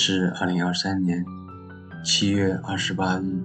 [0.00, 1.26] 是二零二三年
[2.04, 3.42] 七月二十八日，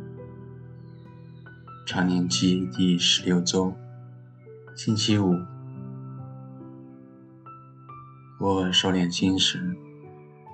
[1.84, 3.74] 常年期第十六周，
[4.76, 5.34] 星期五。
[8.40, 9.76] 我收敛心神，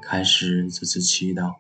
[0.02, 1.56] 开始这次祈祷。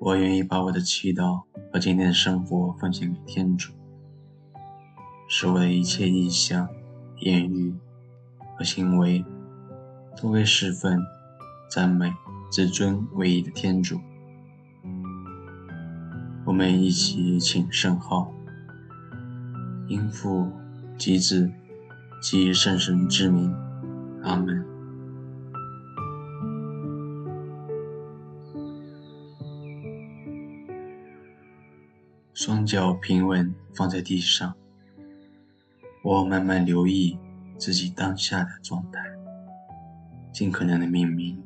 [0.00, 3.72] 我愿意把我的祈祷和今天的生活奉献给天主，
[5.28, 6.68] 使我的一切意向、
[7.20, 7.72] 言语
[8.58, 9.24] 和行为
[10.20, 11.00] 都为侍奉、
[11.70, 12.12] 赞美
[12.50, 14.00] 至尊唯一的天主。
[16.44, 18.32] 我们一起请圣号，
[19.86, 20.50] 因父
[20.98, 21.50] 及子
[22.20, 23.54] 及圣神之名，
[24.22, 24.66] 阿门。
[32.34, 34.54] 双脚平稳放在地上，
[36.02, 37.18] 我慢慢留意
[37.58, 39.00] 自己当下的状态，
[40.32, 41.40] 尽可能的命名，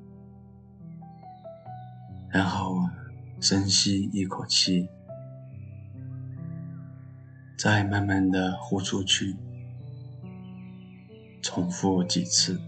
[2.34, 2.90] 然后
[3.40, 4.88] 深吸一口气，
[7.56, 9.36] 再慢慢的呼出去，
[11.40, 12.60] 重复几次。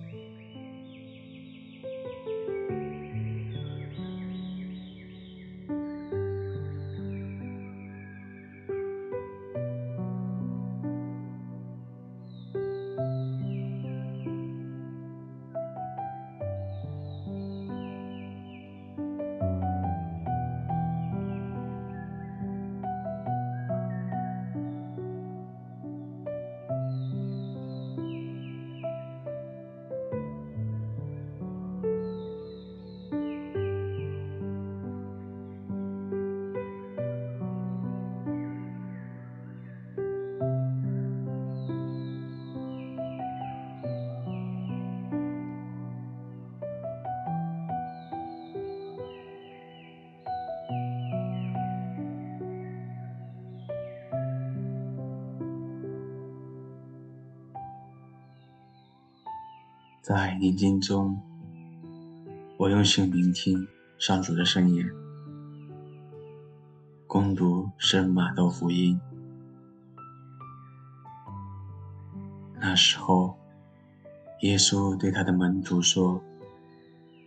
[60.07, 61.21] 在宁静中，
[62.59, 63.67] 我用心聆听
[63.99, 64.89] 上主的圣言，
[67.09, 69.01] 攻读圣马窦福音。
[72.61, 73.37] 那时候，
[74.43, 76.23] 耶稣对他的门徒说：“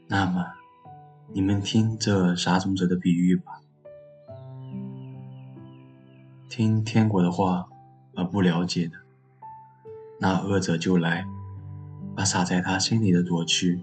[0.08, 0.46] 那么，
[1.34, 3.60] 你们听这撒种者的比喻吧。
[6.48, 7.68] 听天国的话
[8.16, 8.94] 而不了解的，
[10.22, 11.28] 那恶者就来。”
[12.20, 13.80] 把撒在他心里的夺去，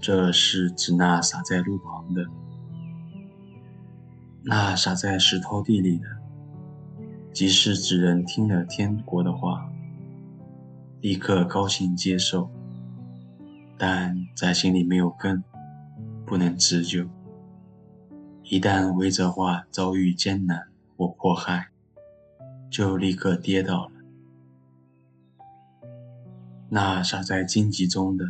[0.00, 2.26] 这是指那撒在路旁的，
[4.42, 6.06] 那撒在石头地里的，
[7.32, 9.70] 即是指人听了天国的话，
[11.00, 12.50] 立刻高兴接受，
[13.78, 15.44] 但在心里没有根，
[16.26, 17.06] 不能持久。
[18.42, 21.68] 一旦为这话遭遇艰难或迫害，
[22.68, 23.91] 就立刻跌倒了。
[26.74, 28.24] 那撒在荆棘中的，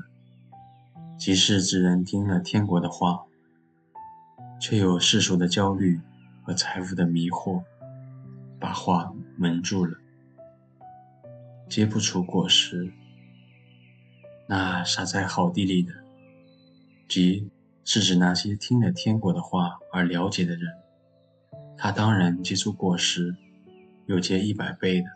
[1.16, 3.22] 即是指人听了天国的话，
[4.60, 6.00] 却有世俗的焦虑
[6.42, 7.62] 和财富的迷惑，
[8.58, 9.96] 把话蒙住了，
[11.68, 12.92] 结不出果实。
[14.48, 15.92] 那撒在好地里的，
[17.06, 17.48] 即
[17.84, 20.68] 是指那些听了天国的话而了解的人，
[21.76, 23.36] 他当然结出果实，
[24.06, 25.06] 有结一百倍的，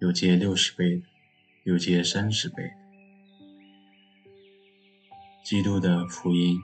[0.00, 1.02] 有结六十倍的。
[1.64, 2.72] 有结三十倍。
[5.44, 6.60] 基督的福音。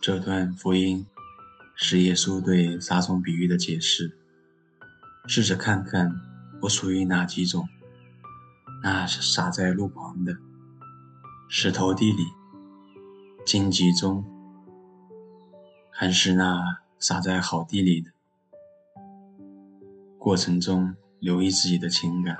[0.00, 1.06] 这段福音
[1.74, 4.18] 是耶稣对撒种比喻的解释，
[5.26, 6.10] 试着看看
[6.60, 7.66] 我属于哪几种：
[8.82, 10.36] 那是撒在路旁的、
[11.48, 12.22] 石头地里、
[13.46, 14.22] 荆棘中，
[15.90, 18.10] 还是那撒在好地里的，
[20.18, 22.34] 过程中留意自己的情感。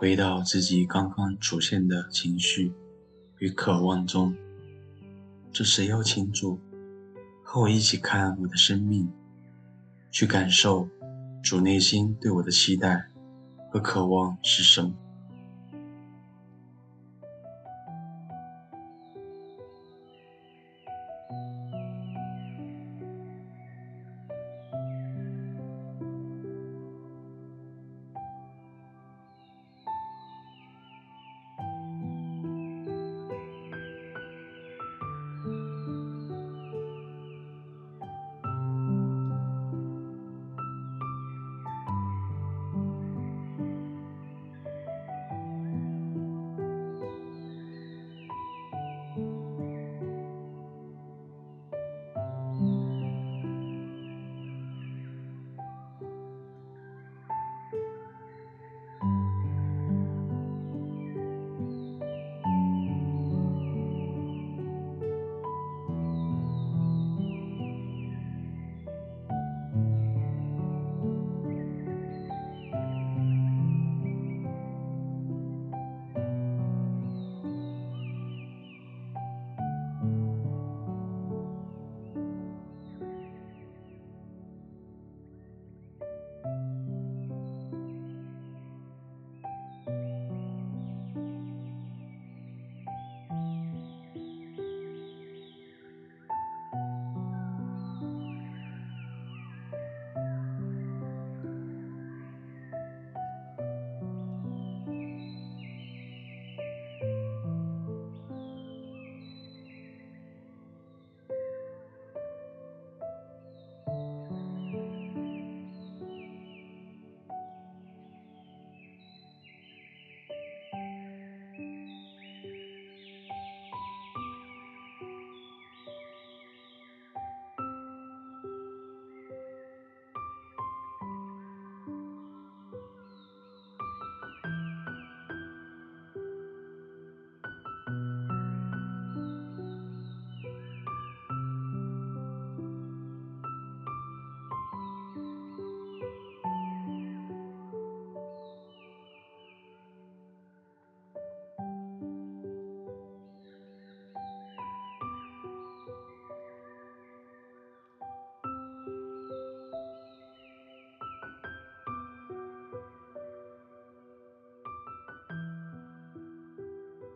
[0.00, 2.72] 回到自己刚刚出现的情绪
[3.38, 4.32] 与渴望中。
[5.52, 6.60] 这时，邀请主
[7.42, 9.10] 和我一起看我的生命，
[10.12, 10.88] 去感受
[11.42, 13.08] 主内心对我的期待
[13.72, 14.94] 和渴望是什么。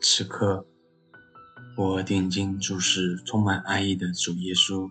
[0.05, 0.67] 此刻，
[1.77, 4.91] 我定睛注视充满爱意的主耶稣，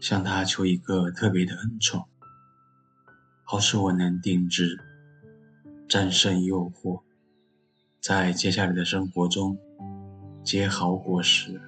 [0.00, 2.08] 向他求一个特别的恩宠，
[3.44, 4.80] 好使我能定制，
[5.86, 7.02] 战胜诱惑，
[8.00, 9.58] 在接下来的生活中
[10.42, 11.60] 结好果实。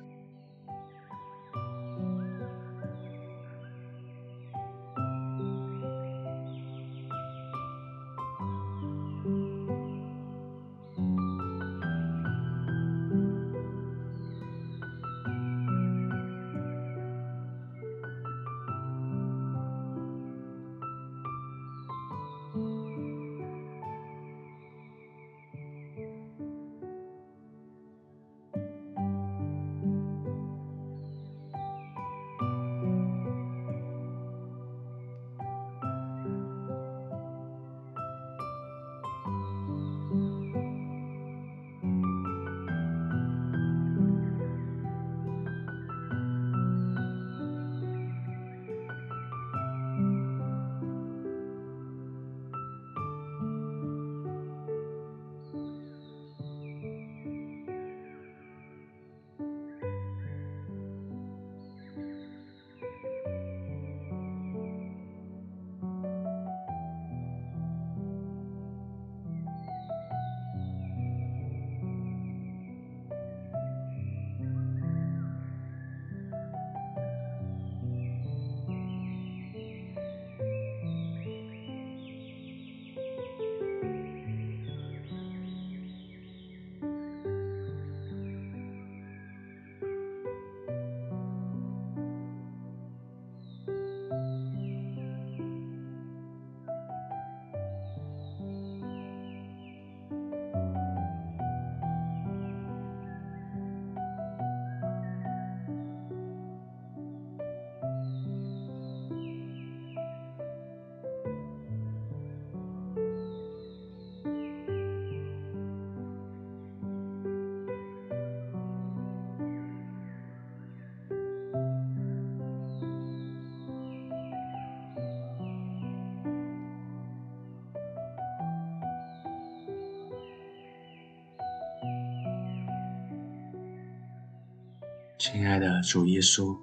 [135.18, 136.56] 亲爱的主耶稣，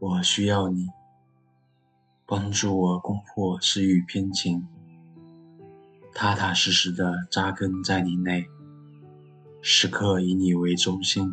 [0.00, 0.88] 我需要你
[2.26, 4.66] 帮助我攻破私欲偏情，
[6.12, 8.44] 踏踏实实的扎根在你内，
[9.62, 11.32] 时刻以你为中心。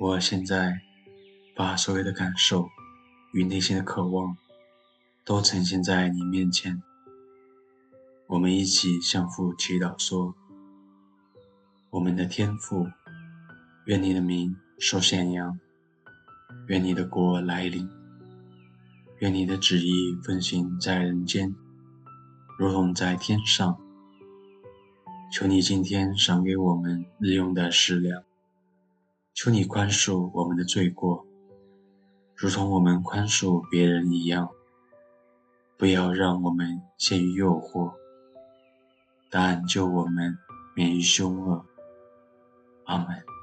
[0.00, 0.80] 我现在
[1.56, 2.68] 把所有的感受
[3.32, 4.36] 与内心的渴望
[5.24, 6.80] 都呈现在你面前。
[8.28, 10.36] 我们一起向父祈祷说
[11.90, 12.86] ：“我们的天父，
[13.86, 15.58] 愿你的名受显扬，
[16.68, 17.90] 愿你的国来临，
[19.18, 21.56] 愿你的旨意奉行在人间，
[22.56, 23.76] 如同在天上。
[25.32, 28.22] 求你今天赏给我们日用的食粮。”
[29.40, 31.24] 求你宽恕我们的罪过，
[32.34, 34.48] 如同我们宽恕别人一样。
[35.76, 37.92] 不要让我们陷于诱惑，
[39.30, 40.36] 但救我们
[40.74, 41.64] 免于凶恶。
[42.86, 43.37] 阿门。